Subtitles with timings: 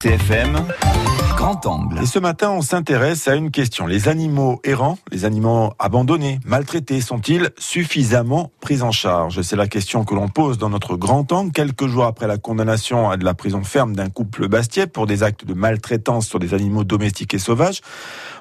[0.00, 0.64] TFM,
[1.36, 1.98] grand angle.
[2.00, 3.84] Et ce matin, on s'intéresse à une question.
[3.84, 9.42] Les animaux errants, les animaux abandonnés, maltraités, sont-ils suffisamment pris en charge?
[9.42, 13.10] C'est la question que l'on pose dans notre grand angle, quelques jours après la condamnation
[13.10, 16.54] à de la prison ferme d'un couple bastiais pour des actes de maltraitance sur des
[16.54, 17.80] animaux domestiques et sauvages.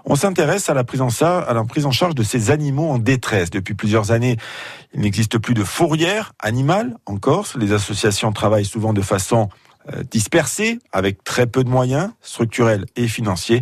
[0.05, 2.91] On s'intéresse à la prise en charge, à la prise en charge de ces animaux
[2.91, 3.49] en détresse.
[3.49, 4.37] Depuis plusieurs années,
[4.93, 7.55] il n'existe plus de fourrière animale en Corse.
[7.55, 9.49] Les associations travaillent souvent de façon
[9.93, 13.61] euh, dispersés, avec très peu de moyens structurels et financiers.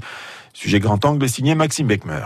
[0.53, 2.23] Sujet grand angle signé Maxime Beckmer.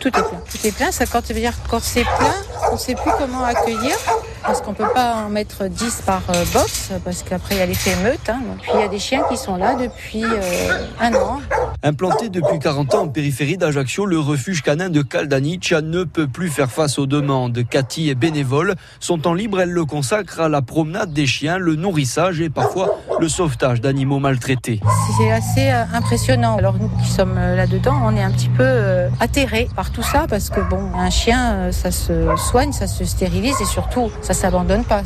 [0.00, 0.22] Tout est plein.
[0.50, 0.92] Tout est plein.
[0.92, 1.22] Ça, quand,
[1.68, 2.34] quand c'est plein,
[2.70, 3.96] on ne sait plus comment accueillir
[4.46, 7.60] parce qu'on ne peut pas en mettre 10 par euh, box, parce qu'après il y
[7.62, 8.28] a l'effet meute.
[8.28, 8.40] Hein.
[8.62, 11.40] Puis il y a des chiens qui sont là depuis euh, un an.
[11.82, 16.48] Implanté depuis 40 ans en périphérie d'Ajaccio, le refuge canin de Caldanicia ne peut plus
[16.48, 17.58] faire face aux demandes.
[17.68, 18.74] Cathy est bénévole.
[19.00, 22.98] Son temps libre, elle le consacre à la promenade des chiens, le nourrissage et parfois
[23.20, 24.80] le sauvetage d'animaux maltraités.
[25.18, 26.56] C'est assez euh, impressionnant.
[26.56, 30.50] Alors nous qui sommes là-dedans, on est un petit peu atterrés par tout ça parce
[30.50, 35.02] que bon, un chien, ça se soigne, ça se stérilise et surtout, ça s'abandonne pas.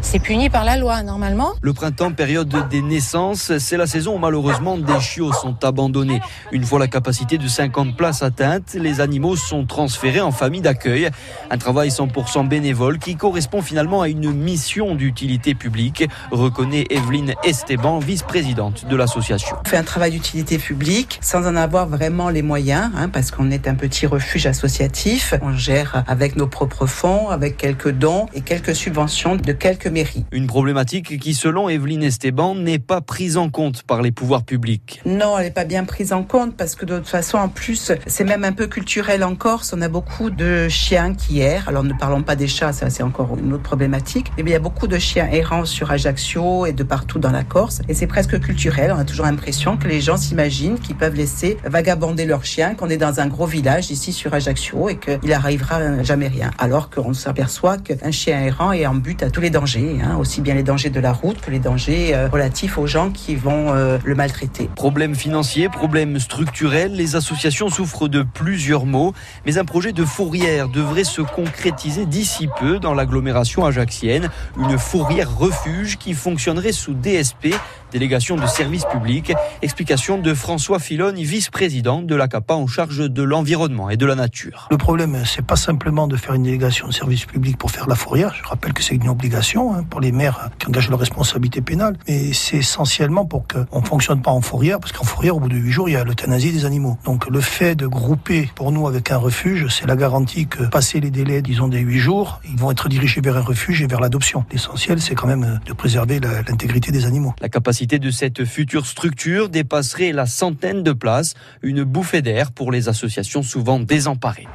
[0.00, 1.52] C'est puni par la loi normalement.
[1.62, 6.20] Le printemps, période des naissances, c'est la saison où malheureusement des chiots sont abandonnés.
[6.50, 11.10] Une fois la capacité de 50 places atteinte, les animaux sont transférés en famille d'accueil.
[11.50, 18.00] Un travail 100% bénévole qui correspond finalement à une mission d'utilité publique, reconnaît Evelyne Esteban,
[18.00, 19.56] vice-présidente de l'association.
[19.64, 23.52] On fait un travail d'utilité publique sans en avoir vraiment les moyens, hein, parce qu'on
[23.52, 25.34] est un petit refuge associatif.
[25.40, 30.24] On gère avec nos propres fonds, avec quelques dons et quelques subventions de quelques mairies.
[30.32, 35.00] Une problématique qui, selon Evelyne Esteban, n'est pas prise en compte par les pouvoirs publics.
[35.04, 37.92] Non, elle n'est pas bien prise en compte parce que de toute façon, en plus,
[38.06, 39.72] c'est même un peu culturel en Corse.
[39.76, 41.68] On a beaucoup de chiens qui errent.
[41.68, 44.32] Alors ne parlons pas des chats, ça c'est encore une autre problématique.
[44.36, 47.44] Mais il y a beaucoup de chiens errants sur Ajaccio et de partout dans la
[47.44, 47.82] Corse.
[47.88, 48.92] Et c'est presque culturel.
[48.94, 52.88] On a toujours l'impression que les gens s'imaginent qu'ils peuvent laisser vagabonder leurs chiens, qu'on
[52.88, 56.50] est dans un gros village ici sur Ajaccio et qu'il arrivera jamais rien.
[56.58, 60.40] Alors qu'on s'aperçoit qu'un chien errant et en but à tous les dangers, hein, aussi
[60.40, 63.72] bien les dangers de la route que les dangers euh, relatifs aux gens qui vont
[63.72, 64.68] euh, le maltraiter.
[64.74, 69.14] Problème financier, problème structurel, les associations souffrent de plusieurs maux,
[69.46, 75.34] mais un projet de fourrière devrait se concrétiser d'ici peu dans l'agglomération ajaxienne, une fourrière
[75.36, 77.54] refuge qui fonctionnerait sous DSP
[77.92, 79.32] délégation de service public.
[79.60, 84.14] Explication de François Filoni, vice-président de la CAPA en charge de l'environnement et de la
[84.14, 84.68] nature.
[84.70, 87.94] Le problème, c'est pas simplement de faire une délégation de service public pour faire la
[87.94, 88.34] fourrière.
[88.34, 91.96] Je rappelle que c'est une obligation hein, pour les maires qui engagent leur responsabilité pénale,
[92.08, 95.50] mais c'est essentiellement pour qu'on ne fonctionne pas en fourrière, parce qu'en fourrière, au bout
[95.50, 96.96] de huit jours, il y a l'euthanasie des animaux.
[97.04, 101.00] Donc le fait de grouper pour nous avec un refuge, c'est la garantie que passer
[101.00, 104.00] les délais, disons des huit jours, ils vont être dirigés vers un refuge et vers
[104.00, 104.44] l'adoption.
[104.50, 107.34] L'essentiel, c'est quand même de préserver l'intégrité des animaux.
[107.40, 107.48] La
[107.82, 112.88] capacité de cette future structure dépasserait la centaine de places, une bouffée d'air pour les
[112.88, 114.46] associations souvent désemparées.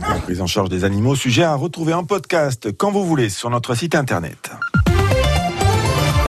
[0.00, 3.50] La prise en charge des animaux, sujet à retrouver en podcast quand vous voulez sur
[3.50, 4.52] notre site internet.